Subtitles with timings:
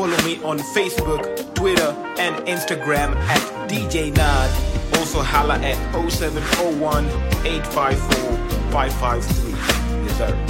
[0.00, 4.48] Follow me on Facebook, Twitter, and Instagram at DJ Nod.
[4.98, 5.76] Also holla at
[6.10, 7.04] 0701
[7.44, 9.50] 854 553.
[10.06, 10.49] Yes, sir.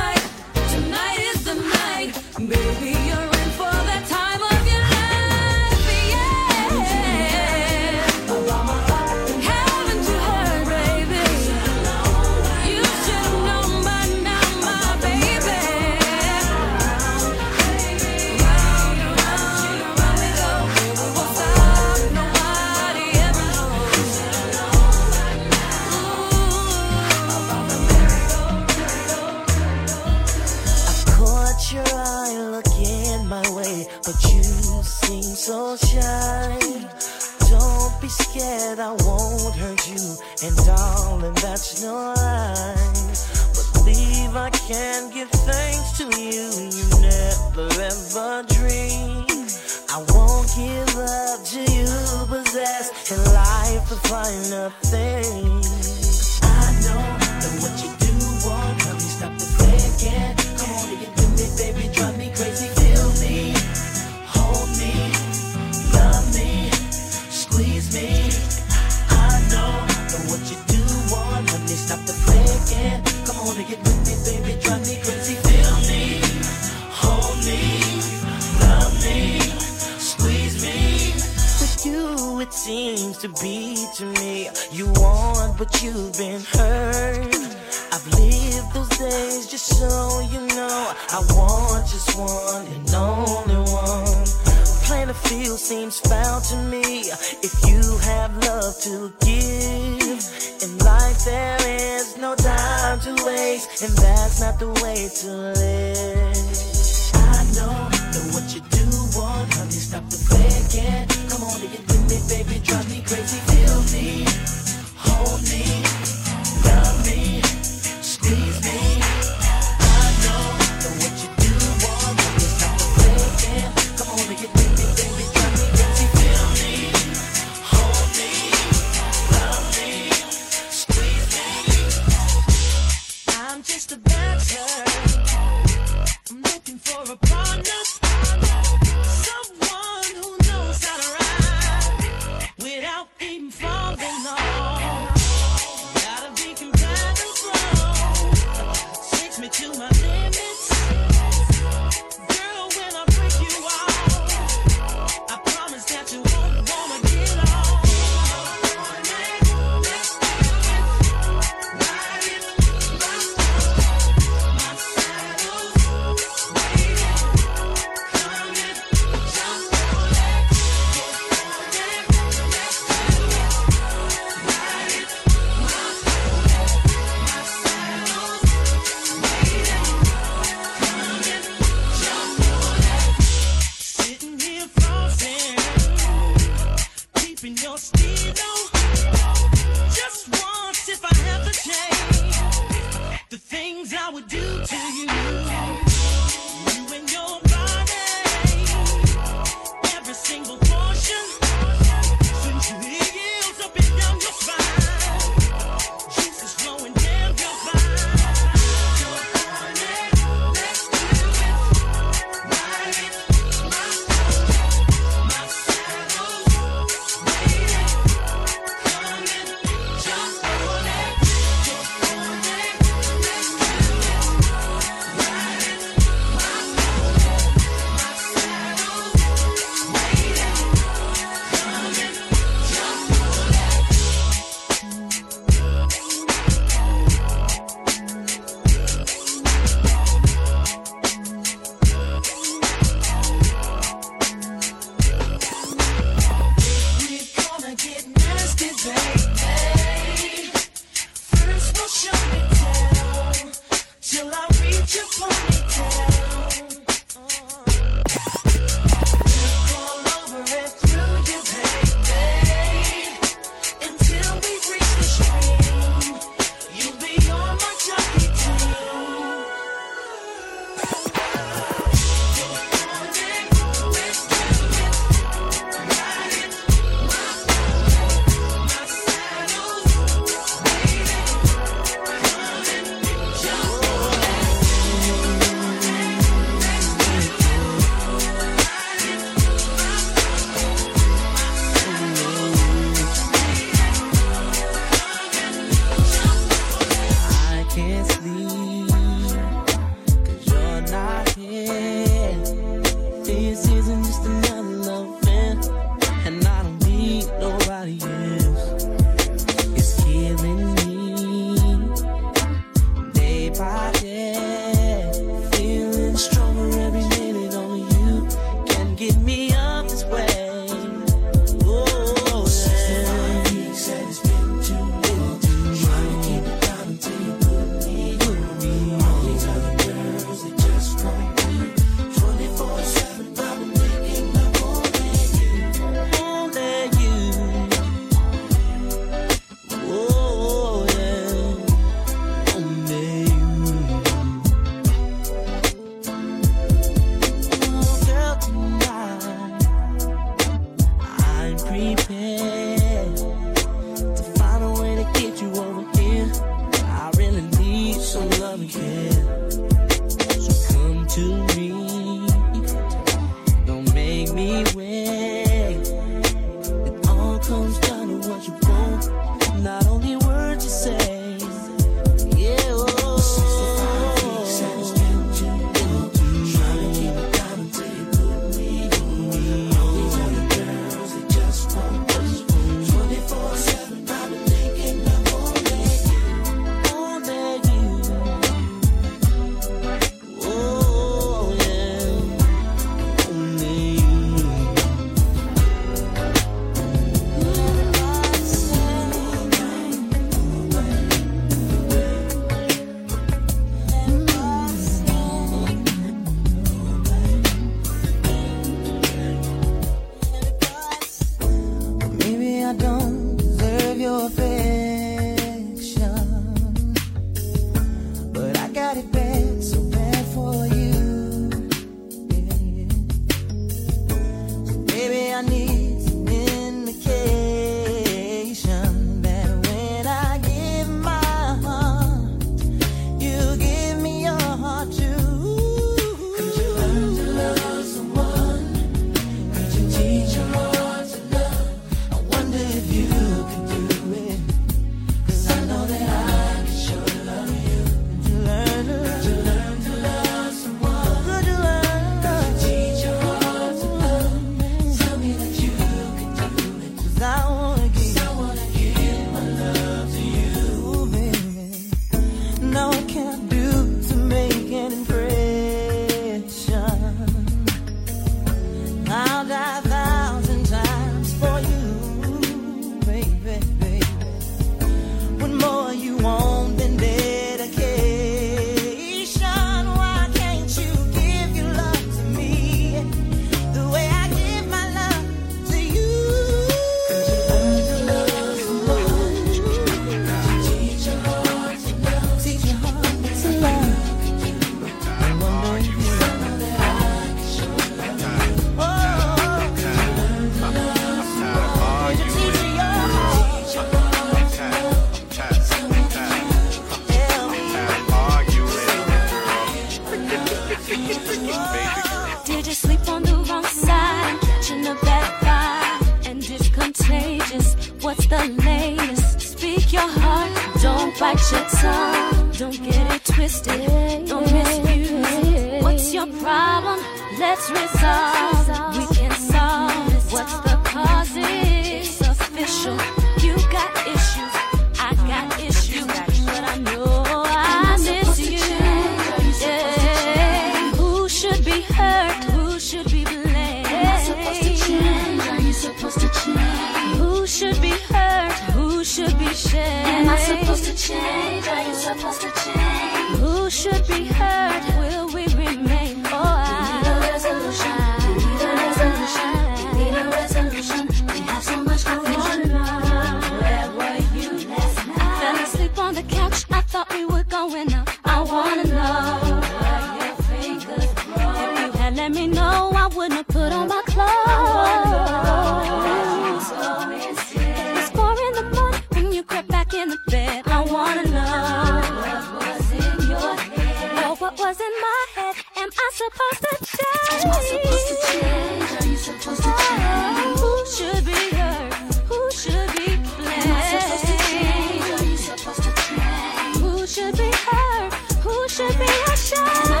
[598.43, 599.67] Who should be ashamed?
[599.67, 600.00] Am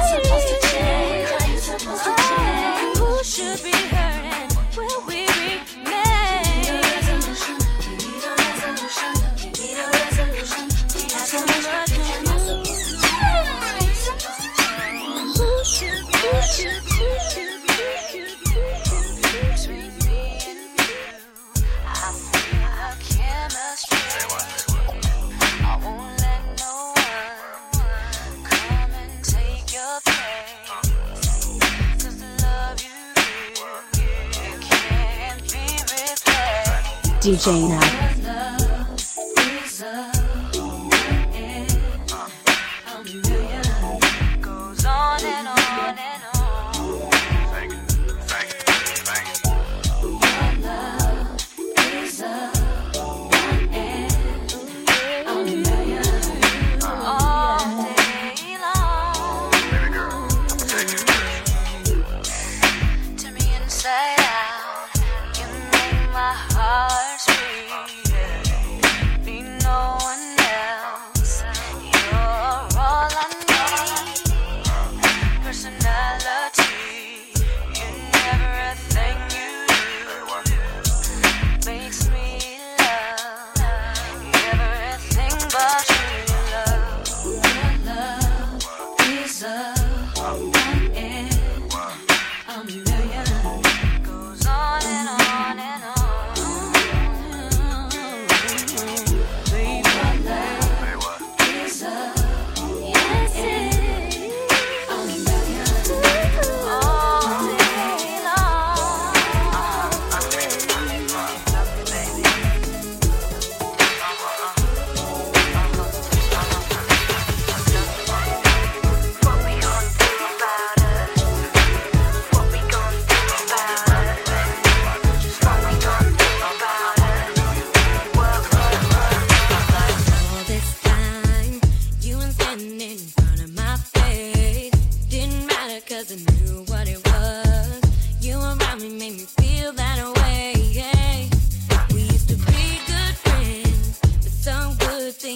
[37.31, 38.00] DJ Nat.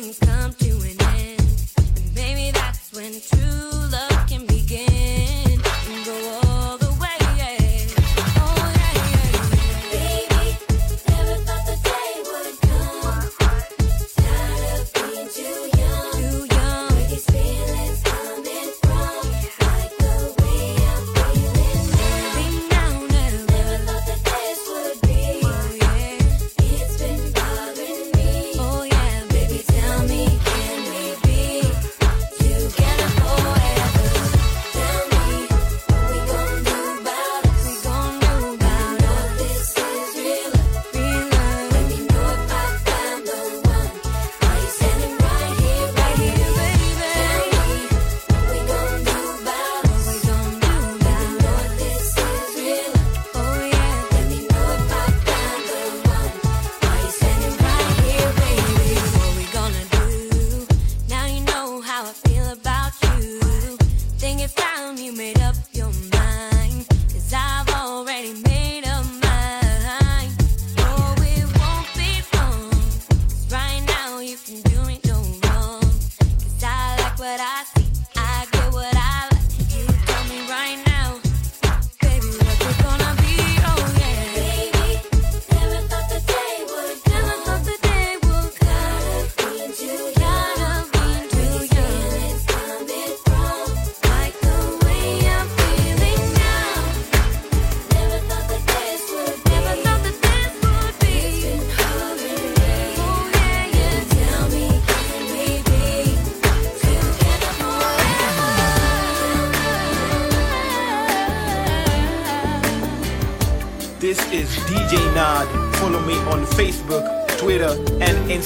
[0.01, 1.39] things come to an end.
[1.95, 3.54] And maybe that's when true.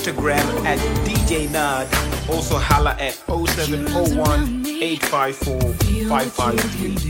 [0.09, 1.87] Instagram at DJ Nod.
[2.29, 5.73] Also holla at 0701 854
[6.09, 7.08] 553.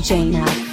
[0.00, 0.63] DJ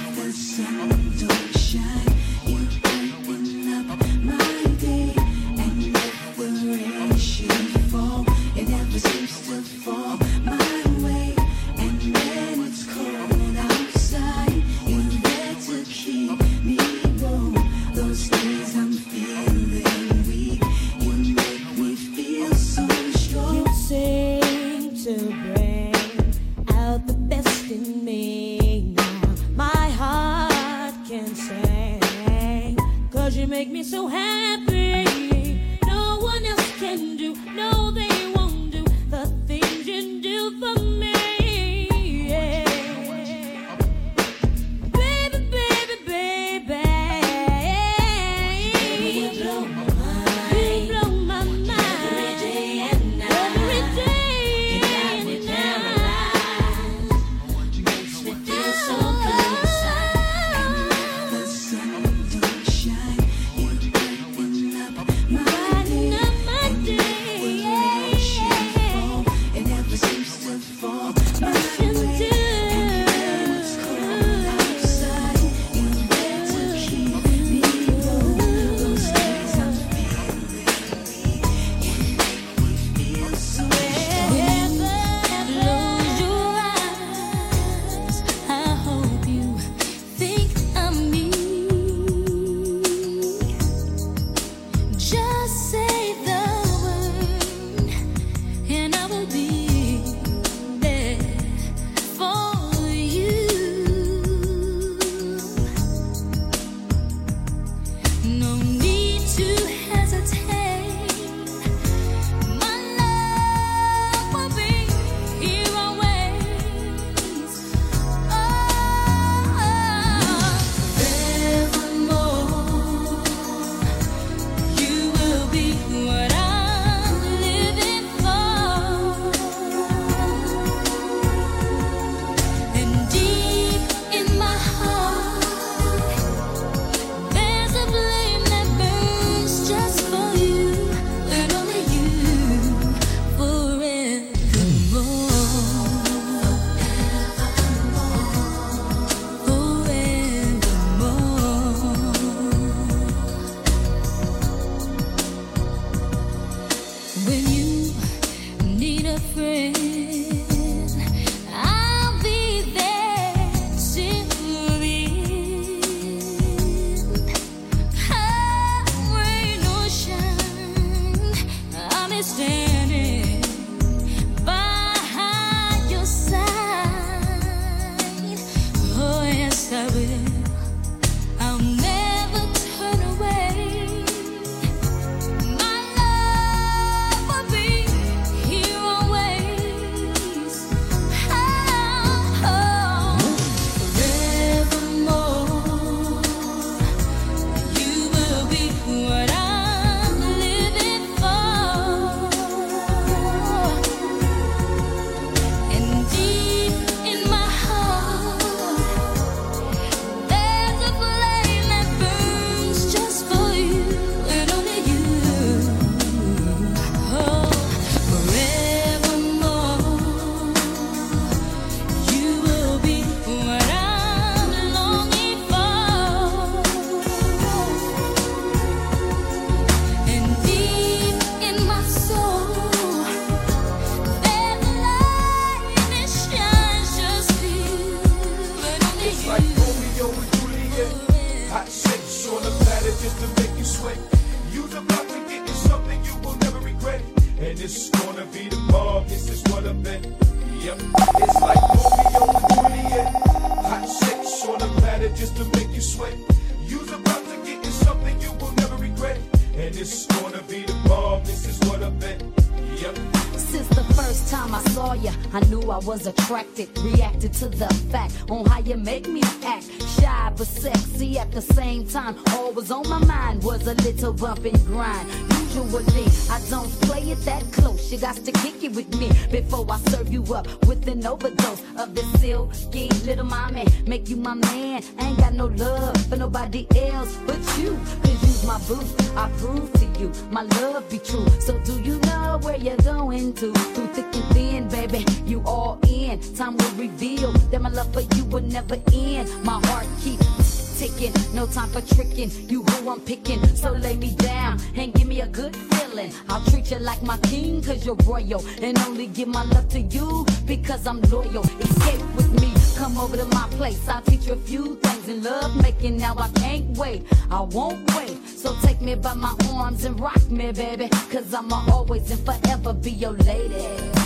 [273.72, 275.08] a little bump and grind.
[275.54, 277.92] Usually, I don't play it that close.
[277.92, 281.62] You got to kick it with me before I serve you up with an overdose
[281.78, 283.66] of this silky little mommy.
[283.86, 284.82] Make you my man.
[284.98, 287.78] I ain't got no love for nobody else but you.
[288.02, 289.10] Cause use my boots.
[289.16, 291.28] I prove to you my love be true.
[291.40, 293.52] So do you know where you're going to?
[293.52, 296.18] Through thick and thin, baby, you all in.
[296.34, 299.28] Time will reveal that my love for you will never end.
[299.44, 301.12] My heart keeps ticking.
[301.34, 302.30] No time for tricking.
[302.48, 303.44] You I'm picking.
[303.56, 306.12] So lay me down and give me a good feeling.
[306.28, 308.44] I'll treat you like my king, cause you're royal.
[308.62, 311.44] And only give my love to you because I'm loyal.
[311.60, 313.88] Escape with me, come over to my place.
[313.88, 315.96] I'll teach you a few things in love making.
[315.98, 318.16] Now I can't wait, I won't wait.
[318.26, 320.88] So take me by my arms and rock me, baby.
[321.10, 323.54] Cause I'ma always and forever be your lady.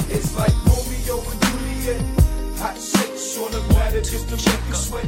[0.08, 2.02] It's like Romeo and Juliet.
[2.58, 5.06] Hot sex on the matter just to make you sweat.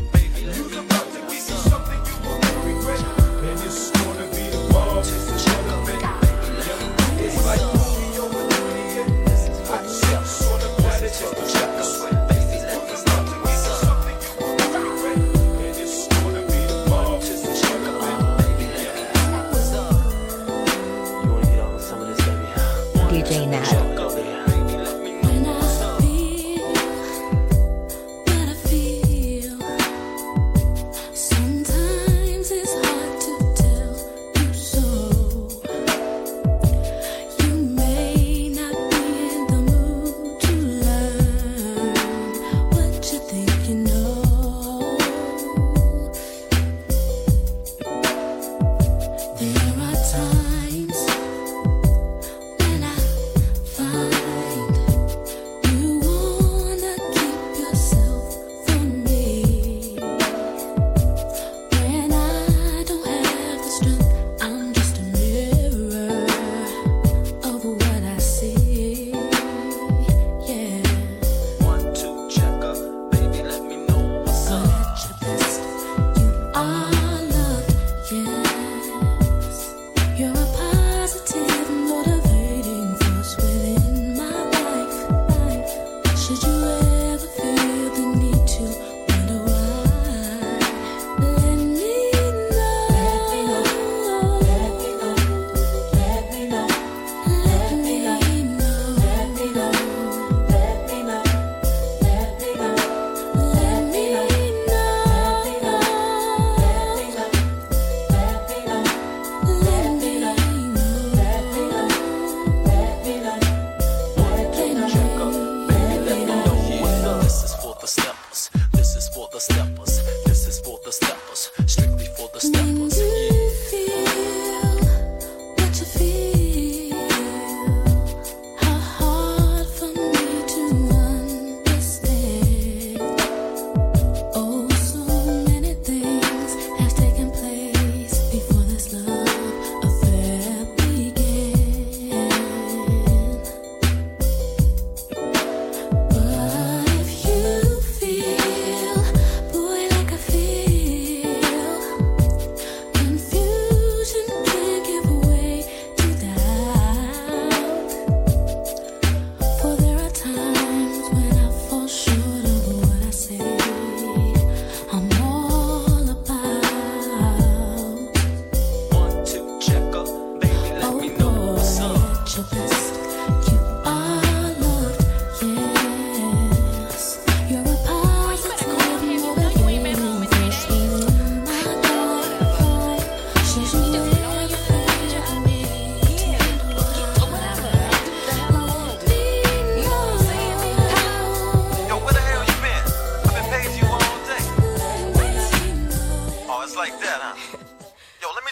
[0.57, 3.18] You're about to get something you won't regret.
[5.01, 5.47] It's
[7.47, 7.61] like,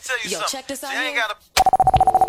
[0.07, 0.59] tell you Yo, something.
[0.59, 0.95] Check this out.
[0.95, 2.26] Ain't got a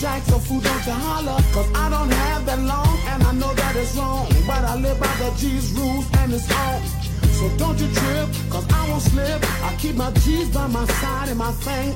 [0.00, 1.42] jack, so fool don't you holler.
[1.52, 4.26] Cause I don't have that long, and I know that it's wrong.
[4.46, 6.82] But I live by the G's rules, and it's on.
[7.38, 9.40] So don't you trip, cause I won't slip.
[9.62, 11.94] I keep my G's by my side and my thing.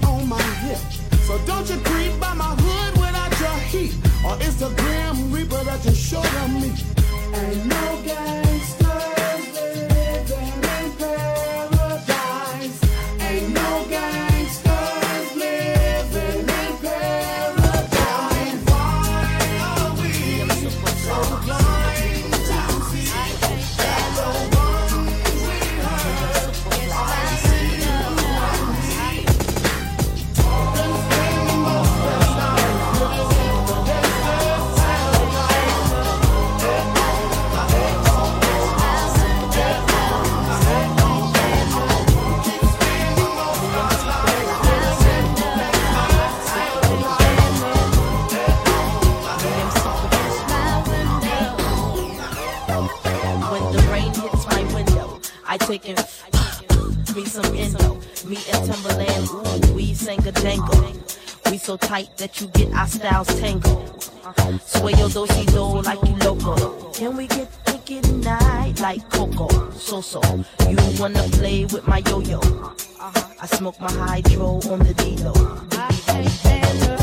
[61.71, 64.03] so tight that you get our styles tangled.
[64.67, 66.91] Swear yo dosey do like you loco.
[66.91, 69.47] Can we get thinking tonight like Coco?
[69.71, 70.21] So so,
[70.69, 72.41] you wanna play with my yo yo?
[72.99, 75.33] I smoke my hydro on the D-Lo.
[75.71, 77.00] I hate that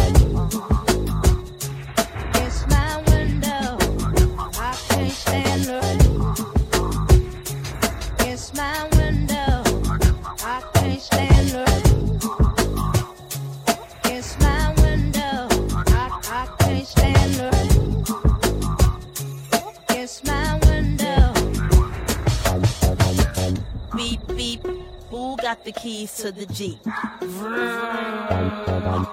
[26.32, 26.78] to the Jeep.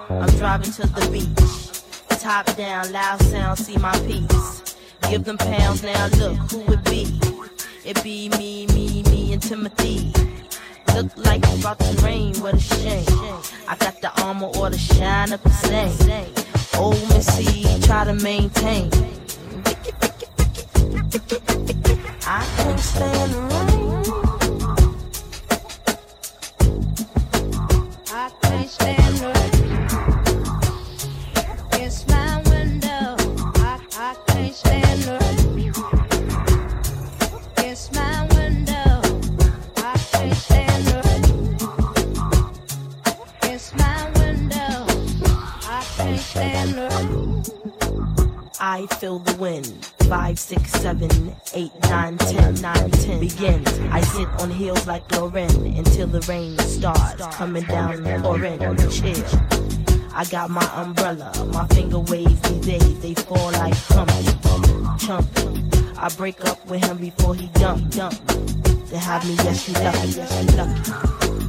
[0.09, 2.19] I'm driving to the beach.
[2.19, 4.75] Top down, loud sound, see my peace.
[5.09, 7.17] Give them pounds now, look who it be.
[7.85, 10.11] It be me, me, me, and Timothy.
[10.93, 13.05] Look like it's about to rain, what a shame.
[13.67, 16.33] I got the armor or the shine up the same.
[16.77, 18.89] Old Missy, try to maintain.
[22.27, 23.84] I can't stand the rain.
[28.25, 29.54] I can't stand.
[48.59, 49.85] I feel the wind.
[50.07, 53.19] Five, six, seven, eight, nine, ten, nine, ten.
[53.19, 53.65] Begin.
[53.91, 58.99] I sit on heels like Lauryn until the rain starts coming down orange.
[58.99, 59.25] Chill.
[60.13, 65.05] I got my umbrella, my finger waves these days, they fall like chumps.
[65.05, 65.27] chump.
[65.97, 68.13] I break up with him before he dump, dump.
[68.89, 71.44] To have me, yes, you lucky, yes, you lucky.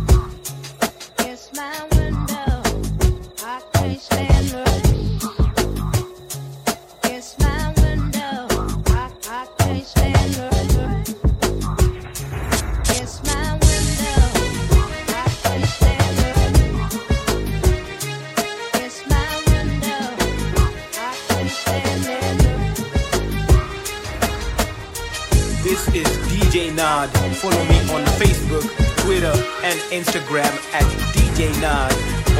[27.46, 28.66] Follow me on Facebook,
[29.06, 29.30] Twitter,
[29.62, 30.82] and Instagram at
[31.14, 31.92] DJ Nod.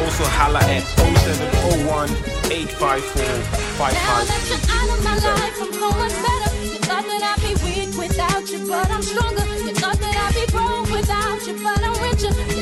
[0.03, 2.09] Also holla at 0701
[2.51, 3.23] 854
[6.67, 9.45] You thought that I'd be weak without you, but I'm stronger.
[9.63, 12.56] You thought that I'd be broke without you, but I'm richer.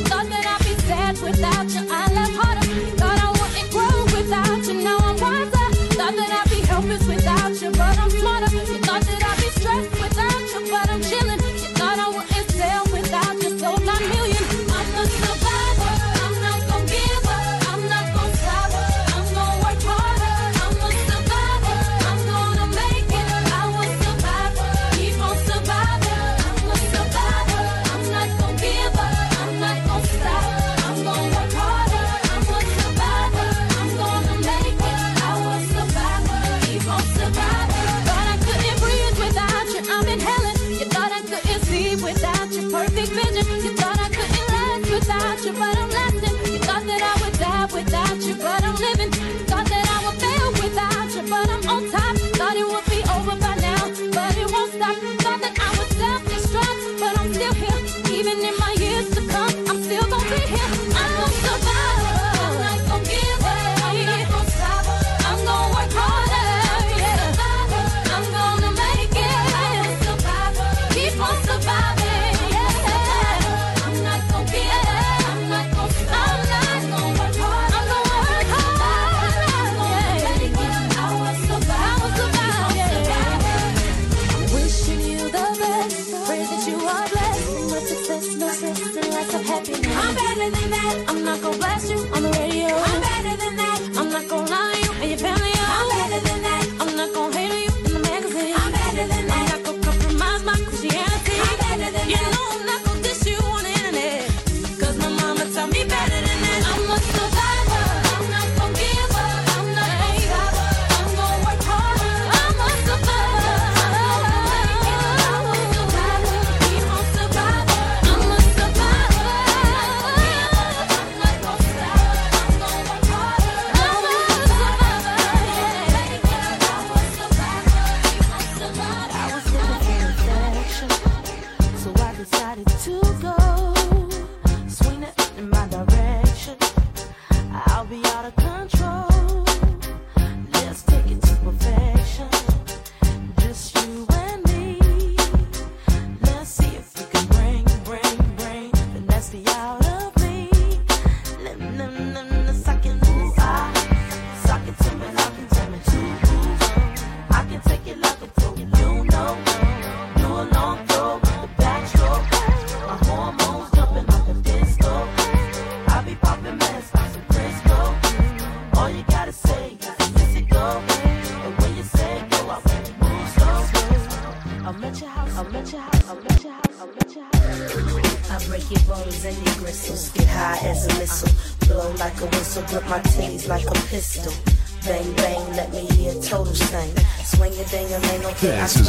[86.67, 87.69] you are blessed.
[87.69, 89.97] No success, no success, and lots of happiness.
[90.03, 91.05] I'm better than that.
[91.07, 92.67] I'm not gonna blast you on the radio.
[92.67, 93.04] I'm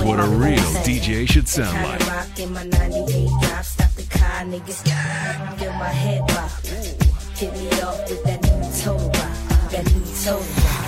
[0.07, 2.01] what a real DJ should sound like.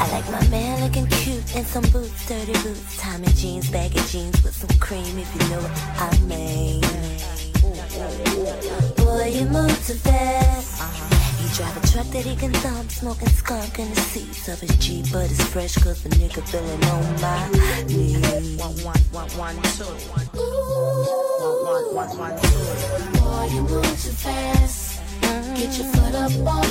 [0.01, 2.97] I like my man looking cute some boots, dirty boots,
[3.35, 3.71] jeans,
[4.11, 6.81] jeans with some cream if you know what I mean.
[8.97, 10.79] Boy, you move too fast.
[11.59, 12.53] Drive a truck that he can
[12.89, 16.85] smoking skunk in the seats of his Jeep, but it's fresh cause the nigga feeling
[16.85, 18.98] on my knees.
[19.19, 19.83] One, one, two.
[19.83, 20.27] One,
[21.65, 23.21] one, one, one, two.
[23.21, 25.01] Boy, you move too fast.
[25.57, 26.68] Get your foot up off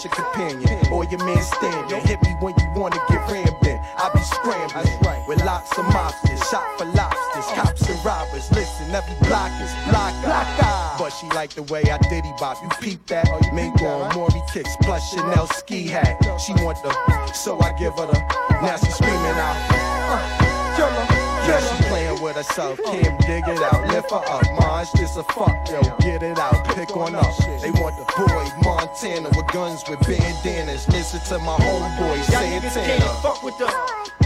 [0.00, 1.90] not your companion or your man stand.
[1.90, 3.78] You hit me when you wanna get rammed in.
[3.98, 8.50] I be scrambling with lots of mobsters, shot for lobsters, cops and robbers.
[8.52, 12.62] Listen, every block is block, block, But she like the way I diddy bop.
[12.62, 13.28] You peep that?
[13.52, 16.16] Mingo on Maury kicks plus Chanel ski hat.
[16.40, 18.18] She want the, so I give her the.
[18.62, 19.56] Now she screaming out.
[19.70, 21.09] Uh, killer.
[21.50, 25.18] Now she playing with herself, Kim, dig it out, lift her up, ma, it's just
[25.18, 27.36] a fuck, yo, get it out, pick on up.
[27.60, 30.88] They want the boy Montana with guns with bandanas.
[30.88, 33.68] Listen to my homeboy Y'all niggas can't fuck with them.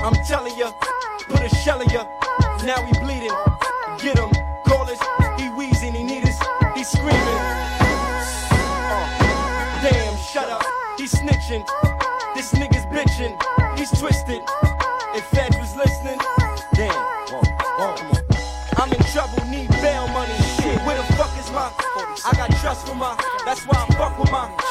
[0.03, 0.73] I'm telling ya,
[1.27, 2.05] put a shell in ya.
[2.63, 3.33] Now he bleeding.
[3.99, 4.31] Get him,
[4.67, 5.01] call us.
[5.41, 6.39] He wheezing, he need us.
[6.77, 7.15] He screaming.
[8.53, 10.63] Uh, damn, shut up.
[10.99, 11.67] He snitching.
[12.35, 13.35] This nigga's bitching.
[13.79, 14.43] He's twisted.
[23.55, 24.64] That's why I fuck with my.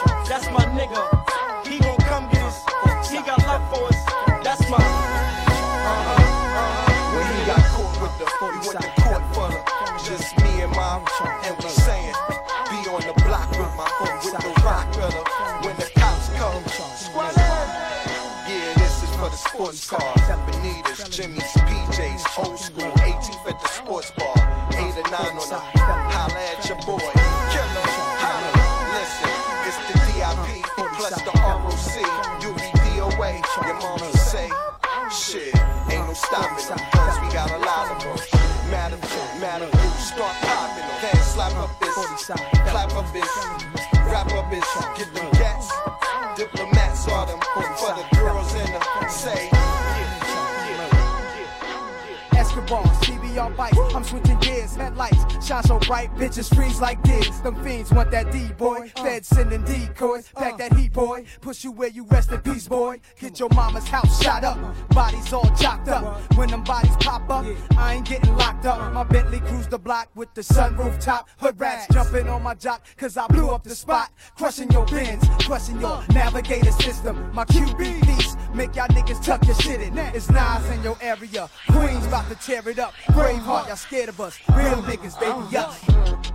[53.96, 57.28] I'm switching gears, headlights shine so bright, bitches freeze like this.
[57.40, 58.92] Them fiends want that D boy.
[58.96, 59.04] Uh.
[59.04, 60.40] Feds sending decoys, uh.
[60.40, 61.26] back that heat boy.
[61.42, 63.00] Push you where you rest in peace, boy.
[63.20, 64.58] Get your mama's house shot up,
[64.90, 66.22] bodies all chopped up.
[66.36, 67.46] When them bodies pop up,
[67.78, 68.94] I ain't getting locked up.
[68.94, 71.30] My Bentley cruise the block with the sunroof top.
[71.38, 74.12] Hood rats jumping on my jock, cause I blew up the spot.
[74.38, 76.06] Crushing your bins, crushing your uh.
[76.14, 77.32] navigator system.
[77.34, 79.98] My QB piece, make y'all niggas tuck your shit in.
[79.98, 81.50] It's Nas in your area.
[81.70, 82.94] Queens about to tear it up.
[83.08, 84.40] Braveheart, y'all scared of us.
[84.50, 85.74] Real niggas, baby, up.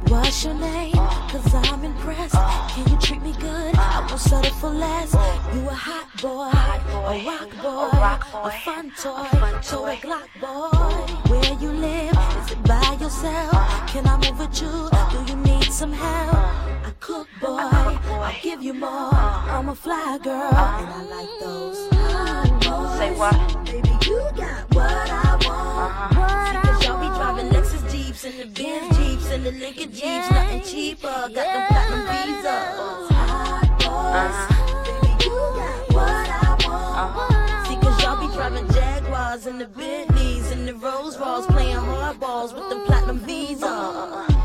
[0.09, 0.93] What's your name?
[0.93, 2.35] Cause I'm impressed.
[2.35, 3.75] Can you treat me good?
[3.77, 5.13] I won't settle for less.
[5.55, 11.31] You a hot boy, a rock boy, a fun toy, a Glock boy.
[11.31, 12.17] Where you live?
[12.43, 13.53] Is it by yourself?
[13.89, 14.91] Can I move with you?
[15.11, 16.35] Do you need some help?
[16.35, 17.57] I cook, boy.
[17.57, 18.91] I'll give you more.
[18.91, 19.59] Uh.
[19.59, 20.81] I'm a fly girl, uh.
[20.81, 22.99] and I like those boys.
[22.99, 23.64] Say what?
[23.64, 26.18] Baby, you got what I want.
[26.18, 26.51] Uh-huh.
[26.51, 30.29] See, cause y'all be driving Lexus Jeeps and the Benz Jeeps and the Lincoln Jeeps,
[30.33, 31.07] nothing cheaper.
[31.07, 33.11] Got them platinum visas.
[33.14, 34.83] Hot boys, uh-huh.
[34.83, 36.99] baby, you got what I want.
[36.99, 37.64] Uh-huh.
[37.68, 42.53] See, cause y'all be driving Jaguars and the Bentleys and the Rolls Royce, playing hardballs
[42.53, 43.62] with them platinum visas.
[43.62, 44.38] Is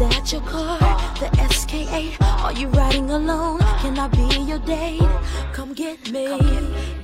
[0.00, 0.78] that your car?
[1.20, 2.16] The SK8?
[2.42, 3.60] Are you riding alone?
[3.80, 5.02] Can I be your date?
[5.52, 6.26] Come get me,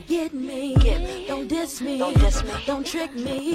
[0.09, 1.27] get me.
[1.29, 1.99] Don't diss me,
[2.67, 3.55] don't trick me.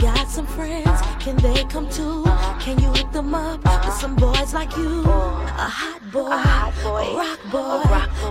[0.00, 2.22] Got some friends, can they come too?
[2.60, 5.02] Can you hook them up with some boys like you?
[5.02, 7.82] A hot boy, a rock boy,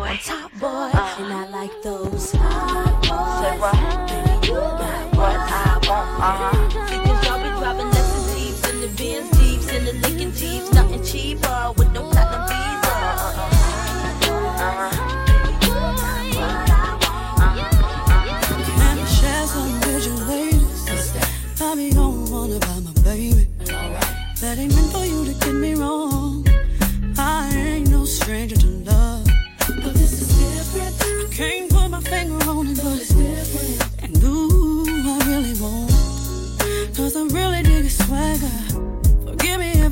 [0.07, 0.89] a top boy,
[1.21, 3.59] and I like those hot boys.
[4.09, 6.23] Baby, you got what I want.
[6.23, 6.87] Uh-huh.
[6.87, 7.04] See,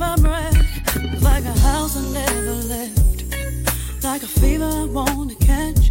[0.04, 1.22] my breath.
[1.22, 4.04] Like a house I never left.
[4.04, 5.84] Like a fever I want to catch.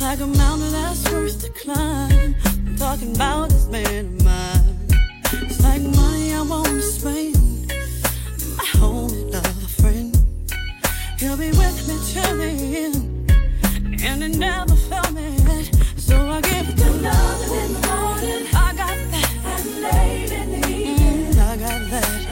[0.00, 2.34] Like a mountain that's worth to climb.
[2.66, 4.76] I'm talking about this man of mine.
[5.44, 7.36] It's like money I want to spend.
[8.58, 10.10] My home homie, love, a friend.
[11.20, 12.50] He'll be with me till the
[12.84, 12.98] end.
[14.08, 15.28] And it never felt me.
[16.08, 18.42] So I give to love in the morning.
[18.66, 19.30] I got that.
[19.52, 21.32] And late in the evening.
[21.32, 22.31] Mm, I got that.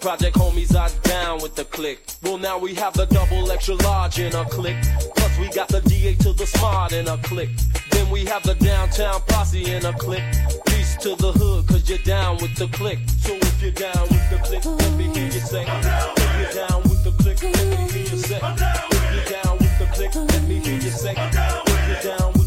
[0.00, 2.02] project homies are down with the click.
[2.22, 4.76] Well, now we have the double extra large in a click.
[5.16, 7.50] Plus, we got the DA to the smart in a click.
[7.90, 10.22] Then we have the downtown posse in a click.
[10.66, 12.98] Peace to the hood, cause you're down with the click.
[13.18, 16.40] So if you're down with the click, let me hear you say, I'm down with
[16.40, 19.58] you're down with the click, let me hear you say, I'm down with you're down
[19.58, 22.39] with the click, let me hear you say, I'm down with you're down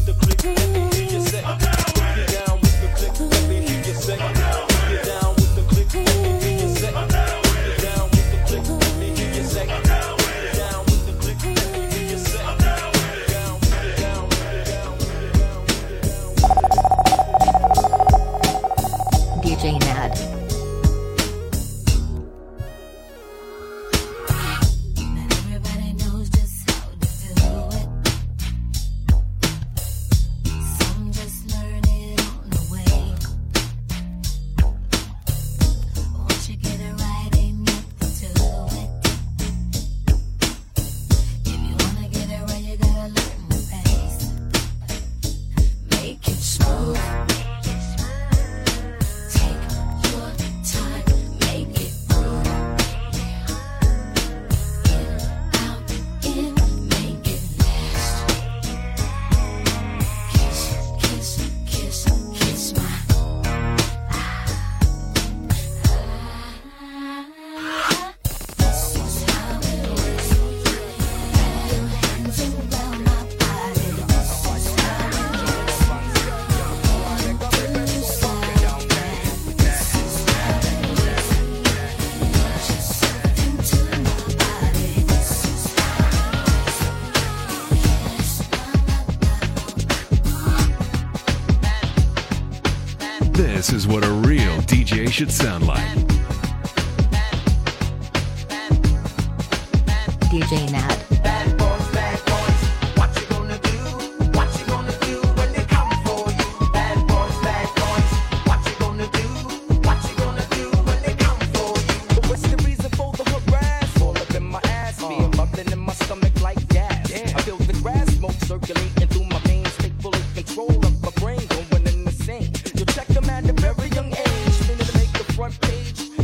[95.13, 95.82] should sound like.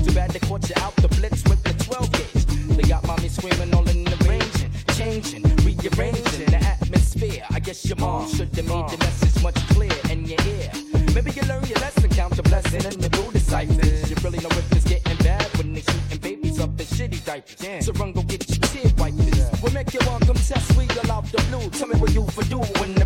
[0.05, 2.45] You out the blitz with the 12 gauge.
[2.77, 4.59] They got mommy screaming all in the range,
[4.95, 7.43] changing, rearranging the atmosphere.
[7.49, 10.71] I guess your mom should have made the message much clearer in your ear.
[11.13, 14.09] Maybe you learn your lesson, count the blessing, and you do the ciphers.
[14.09, 17.85] You really know if it's getting bad when they shooting babies up in shitty diapers.
[17.85, 19.61] So run, go get your tear wipers.
[19.61, 21.69] We'll make you welcome test, we allow the blue.
[21.71, 22.98] Tell me what you for do when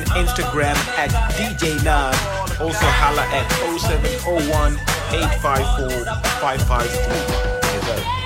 [0.00, 2.14] and Instagram at DJ Nod.
[2.60, 3.46] Also holla at
[3.78, 4.74] 0701
[5.12, 6.04] 854
[6.40, 8.19] 553.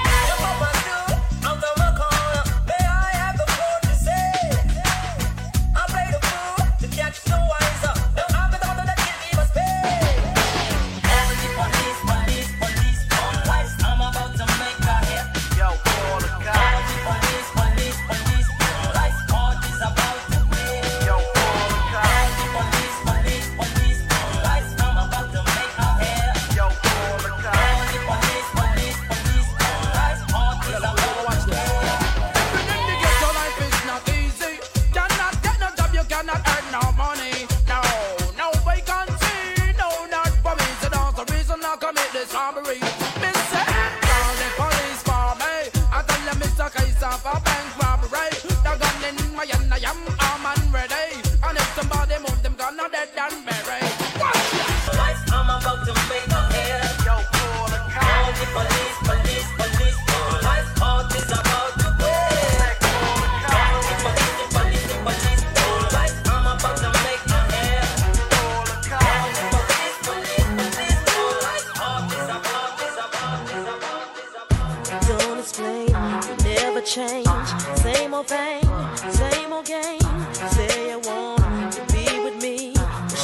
[76.95, 77.27] Change.
[77.75, 78.63] Same old thing,
[79.11, 80.01] same old game.
[80.33, 82.73] Say you want to be with me.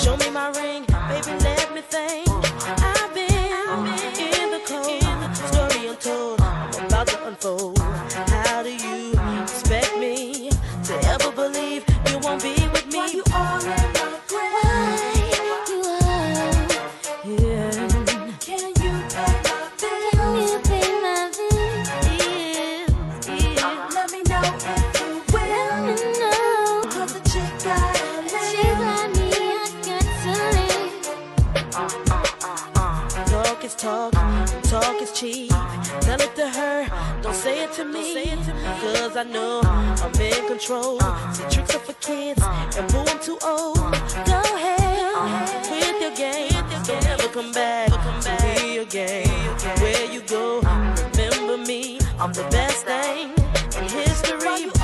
[0.02, 2.28] Show me my ring, baby, let me think.
[2.82, 3.86] I've been
[4.18, 6.40] in the cold, story untold.
[6.84, 7.79] About to unfold.
[37.80, 38.14] To me.
[38.80, 41.00] Cause I know I'm in control.
[41.32, 42.42] See, tricks are for kids,
[42.76, 43.76] and boo, I'm too old.
[43.76, 46.64] Go ahead with your game.
[46.84, 49.28] Don't ever come back to me again.
[49.80, 51.98] Where you go, remember me.
[52.18, 53.32] I'm the best thing
[53.78, 54.79] in history.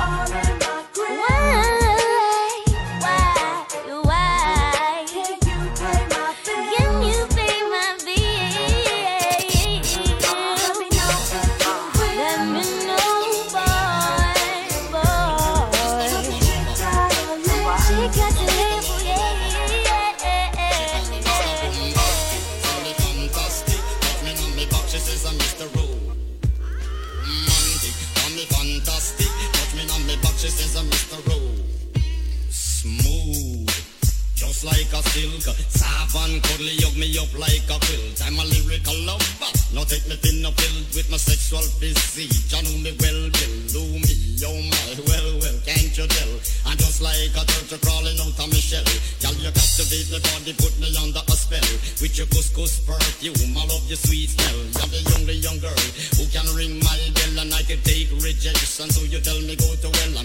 [40.05, 42.29] Lover, now filled with my sexual physique.
[42.53, 44.13] You know me well, Bill, do me,
[44.45, 46.33] oh my, well, well, can't you tell?
[46.69, 48.85] I'm just like a turtle crawling out of my shell.
[49.23, 51.69] Girl, you captivate my body, put me under a spell.
[52.03, 54.59] With your couscous perfume, I love your sweet smell.
[54.77, 55.83] You're the only young girl
[56.19, 58.91] who can ring my bell and I can take rejection.
[58.91, 60.16] So you tell me go to hell,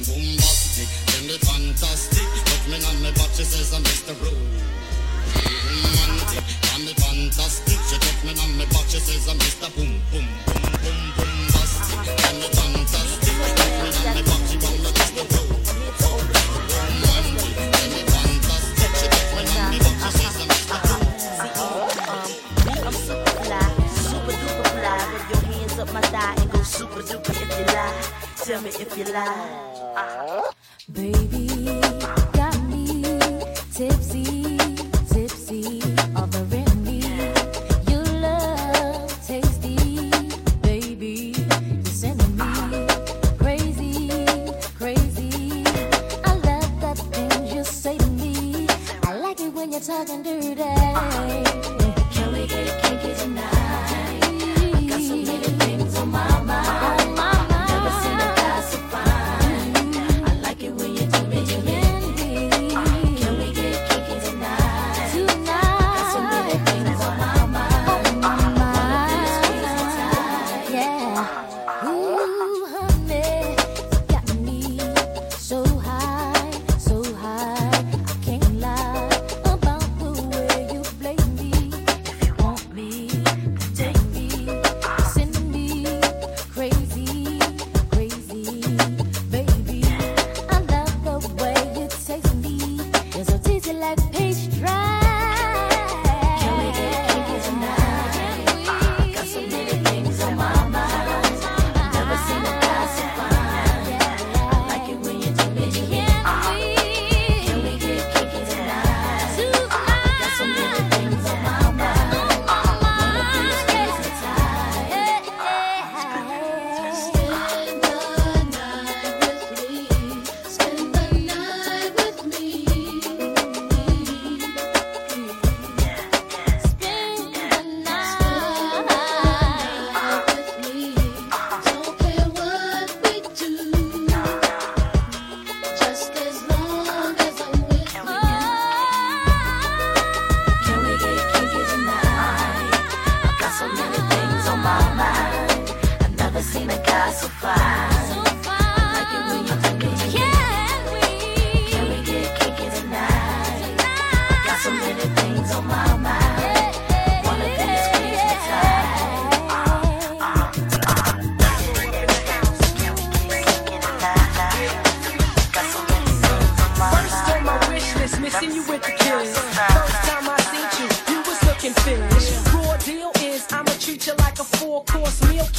[28.45, 29.95] Tell me if you lie.
[29.97, 30.53] Uh-huh.
[30.93, 31.42] Baby.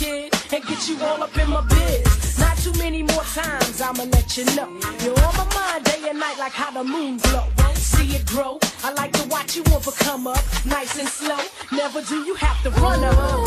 [0.03, 2.39] kid, and get you all up in my biz.
[2.39, 4.69] Not too many more times, I'ma let you know.
[5.03, 7.47] You're on my mind day and night like how the moon glow.
[7.75, 11.41] See it grow, I like to watch you overcome up, nice and slow.
[11.71, 13.42] Never do you have to run up.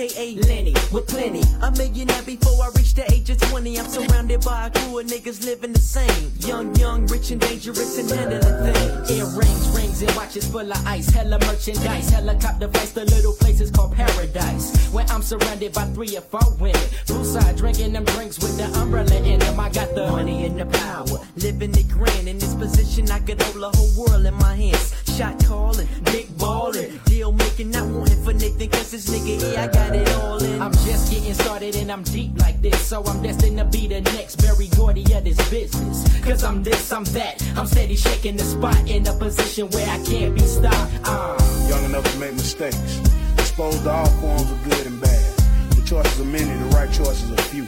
[0.00, 1.42] Aka Lenny, with plenty.
[1.62, 3.78] A millionaire before I reach the age of 20.
[3.78, 6.32] I'm surrounded by a crew of niggas living the same.
[6.40, 9.10] Young, young, rich and dangerous and handling things.
[9.10, 11.08] Earrings, rings, and watches full of ice.
[11.10, 14.88] Hella merchandise, helicopter flights The little place is called paradise.
[14.92, 16.80] Where I'm surrounded by three or four women.
[17.06, 19.60] Poolside drinking them drinks with the umbrella in them.
[19.60, 22.28] I got the money and the power, living it grand.
[22.28, 24.94] In this position, I could hold the whole world in my hands.
[25.16, 29.66] Shot calling, big balling, deal making, not wanting for Nathan, cause this nigga, yeah, I
[29.68, 30.60] got it all in.
[30.60, 32.80] I'm just getting started and I'm deep like this.
[32.80, 36.20] So I'm destined to be the next Berry Gordy of this business.
[36.24, 37.42] Cause I'm this, I'm that.
[37.56, 40.92] I'm steady shaking the spot in a position where I can't be stopped.
[41.04, 41.36] Uh.
[41.68, 43.00] Young enough to make mistakes.
[43.38, 45.36] Exposed to all forms of good and bad.
[45.70, 47.66] The choices are many, the right choices are few.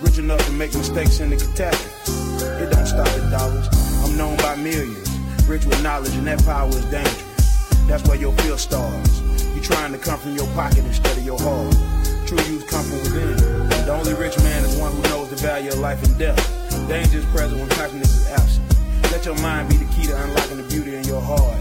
[0.00, 2.62] Rich enough to make mistakes in the catastrophe.
[2.62, 3.68] It don't stop at dollars.
[4.04, 5.08] I'm known by millions.
[5.48, 7.78] Rich with knowledge, and that power is dangerous.
[7.88, 9.20] That's where your fear starts.
[9.54, 11.97] You're trying to come from your pocket instead of your heart.
[12.28, 13.36] True youth come from within.
[13.86, 16.36] The only rich man is one who knows the value of life and death.
[16.86, 18.70] Danger is present when happiness is absent.
[19.10, 21.56] Let your mind be the key to unlocking the beauty in your heart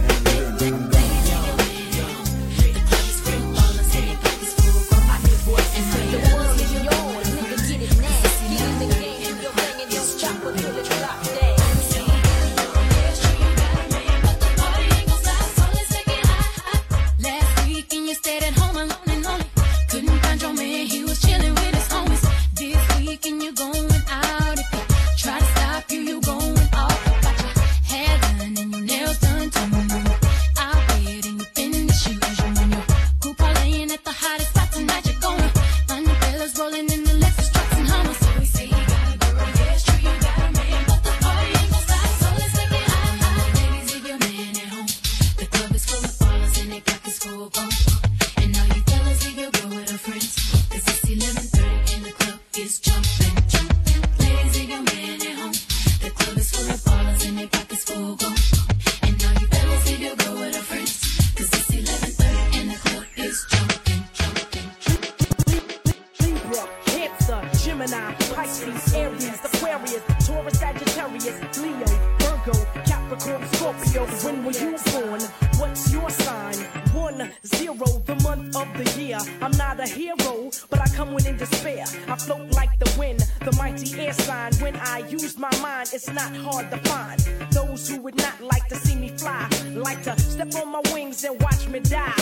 [85.27, 87.19] use my mind, it's not hard to find.
[87.51, 91.21] Those who would not like to see me fly, like to step on my wings
[91.25, 92.13] and watch me die.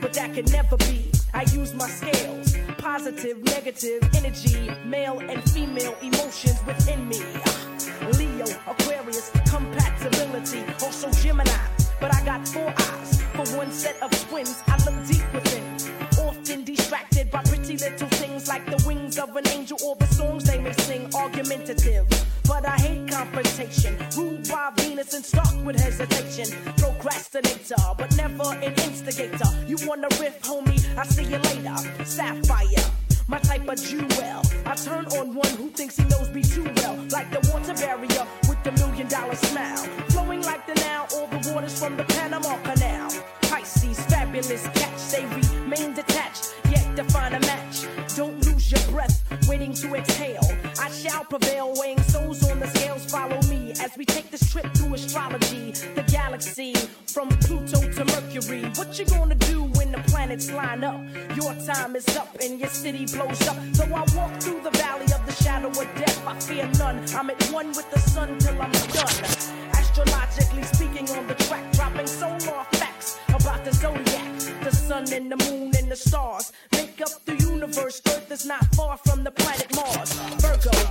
[0.00, 1.10] But that can never be.
[1.34, 7.20] I use my scales, positive, negative energy, male and female emotions within me.
[7.44, 11.60] Ah, Leo, Aquarius, compatibility, also Gemini.
[12.00, 14.62] But I got four eyes for one set of twins.
[14.66, 15.64] I look deep within,
[16.26, 20.44] often distracted by pretty little things like the wings of an angel or the songs
[20.44, 22.15] they may sing, argumentative.
[23.16, 26.54] Confrontation, ruled by Venus and start with hesitation.
[26.76, 29.48] Procrastinator, but never an instigator.
[29.66, 30.84] You wanna riff, homie?
[30.98, 32.04] I see you later.
[32.04, 32.84] Sapphire.
[33.26, 34.42] My type of jewel.
[34.66, 36.96] I turn on one who thinks he knows me too well.
[37.10, 39.84] Like the water barrier with the million dollar smile.
[40.10, 43.10] Flowing like the now, all the waters from the Panama Canal.
[43.48, 47.86] Pisces, fabulous catch, they remain detached, yet to find a match.
[48.14, 50.45] Don't lose your breath, waiting to exhale.
[51.16, 51.72] Shall prevail.
[51.76, 55.72] Weighing souls on the scales, follow me as we take this trip through astrology.
[55.94, 56.74] The galaxy
[57.06, 58.64] from Pluto to Mercury.
[58.74, 61.00] What you gonna do when the planets line up?
[61.34, 63.56] Your time is up and your city blows up.
[63.72, 66.26] So I walk through the valley of the shadow of death.
[66.26, 67.02] I fear none.
[67.14, 69.16] I'm at one with the sun till I'm done.
[69.72, 75.36] Astrologically speaking on the track, dropping solar facts about the zodiac, the sun and the
[75.48, 76.52] moon and the stars.
[76.72, 78.02] Make up the universe.
[78.06, 80.10] Earth is not far from the planet Mars.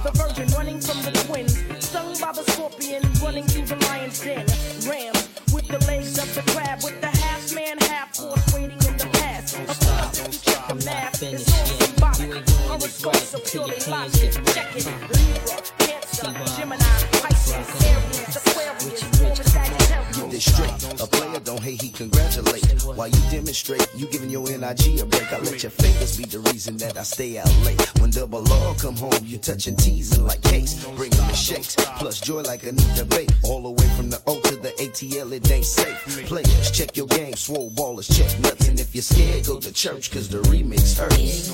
[0.05, 1.57] The virgin running from the twins.
[1.83, 4.45] Stung by the scorpion, running through the lion's den.
[4.85, 5.15] Ram
[5.51, 9.09] with the legs of the crab, with the half man, half horse waiting in the
[9.17, 9.57] past.
[9.57, 12.47] Of course, if you check the math, it's all symbolic.
[12.69, 14.33] Horoscopes are purely logic.
[14.53, 14.85] Check it.
[14.85, 16.85] Libra, Cancer, Gemini,
[20.35, 20.99] This straight.
[20.99, 22.65] A player don't hate, he congratulate.
[22.83, 25.31] While you demonstrate, you giving your NIG a break.
[25.31, 27.79] I let your fingers be the reason that I stay out late.
[28.01, 30.83] When double R come home, you touching teasing like case.
[30.97, 33.31] Bringing the shakes, plus joy like a new debate.
[33.45, 36.27] All the way from the O to the ATL, it ain't safe.
[36.27, 37.35] Players, check your game.
[37.35, 38.29] Swole ballers, check.
[38.67, 41.49] And if you're scared, go to church, cause the remix hurts.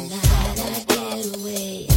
[0.87, 1.90] get away.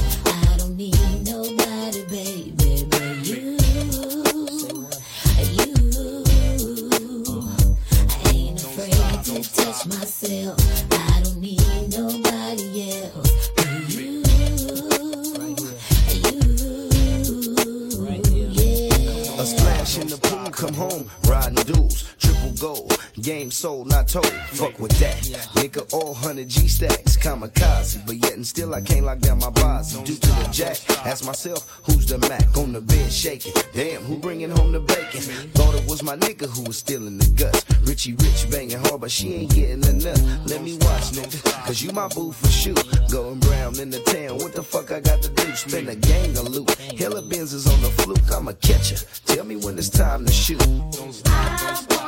[24.15, 25.17] Fuck with that,
[25.57, 29.51] nigga, all hundred G stacks, kamikaze, but yet and still I can't lock down my
[29.51, 30.79] bars due to the jack.
[31.05, 33.53] Ask myself, who's the Mac on the bed shaking?
[33.73, 35.21] Damn, who bringing home the bacon?
[35.55, 37.65] Thought it was my nigga who was stealing the guts.
[37.83, 40.23] Richie Rich banging hard, but she ain't getting enough.
[40.47, 42.79] Let me watch, nigga, cause you my boo for shoot.
[43.11, 45.57] Going brown in the town, what the fuck I got to do?
[45.57, 46.71] Spend a gang of loot.
[47.01, 49.05] Hella Benzes on the fluke, I'm a catcher.
[49.27, 50.63] Tell me when it's time to shoot.
[50.63, 52.04] I won't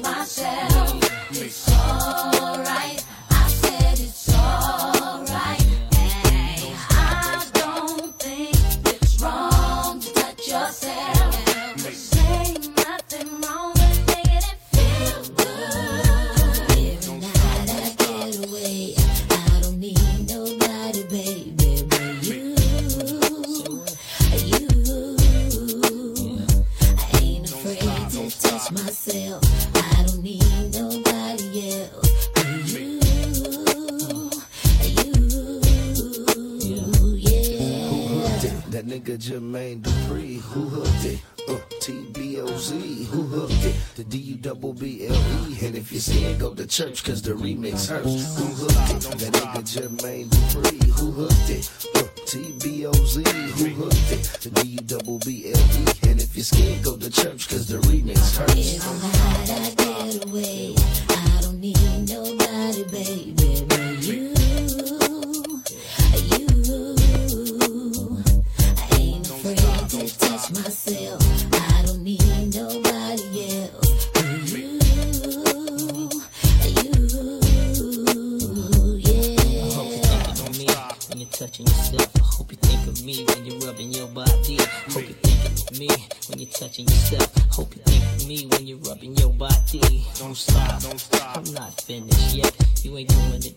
[0.00, 1.03] myself.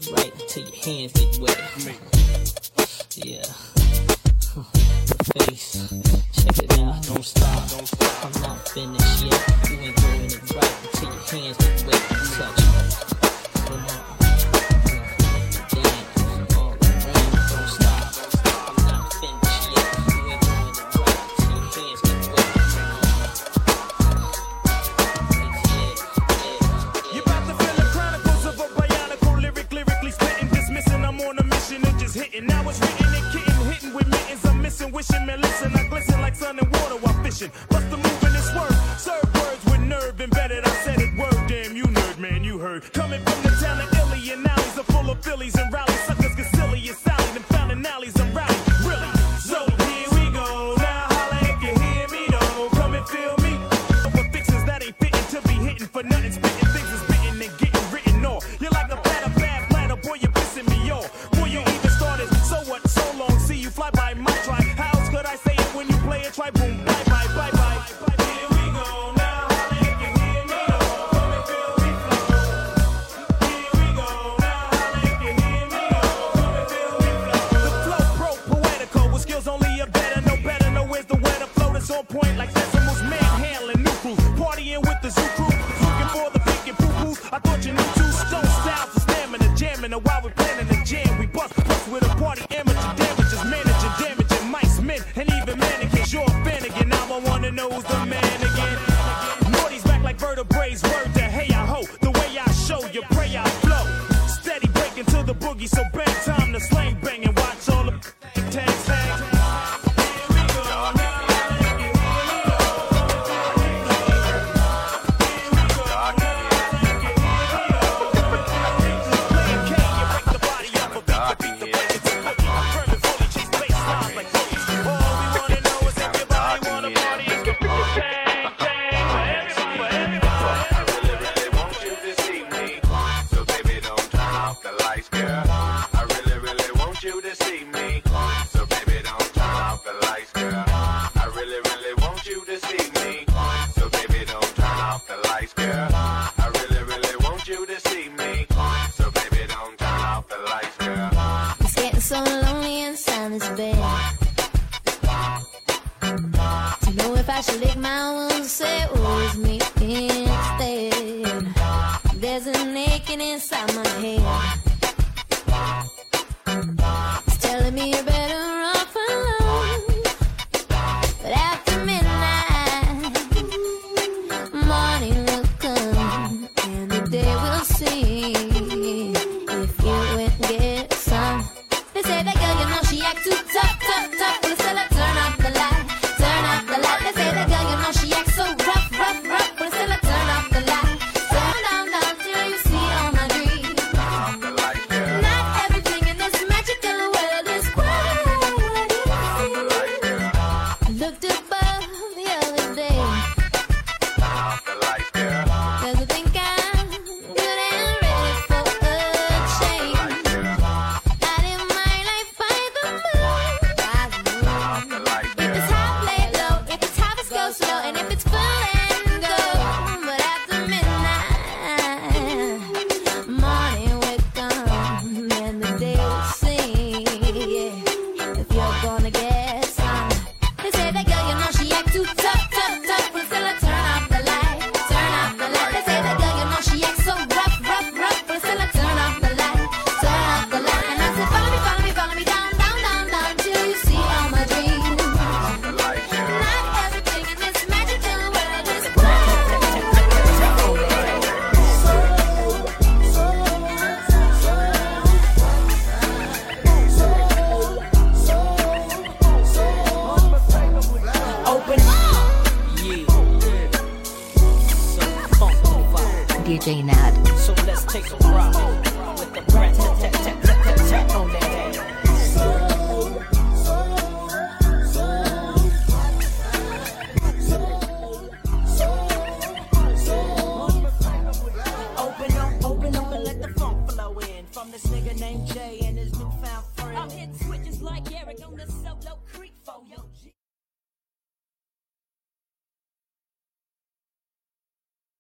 [0.08, 1.58] It right until your hands get wet.
[3.16, 3.44] Yeah.
[5.34, 5.90] Face.
[6.34, 7.04] Check it out.
[7.04, 8.26] Don't stop, don't stop.
[8.26, 9.70] I'm not finished yet.
[9.70, 12.02] You ain't doing it right until your hands get wet.
[12.38, 12.62] Touch.
[13.66, 14.27] Come on.